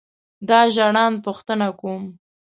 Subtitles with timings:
[0.49, 2.03] دا ژړاند پوښتنه کوم.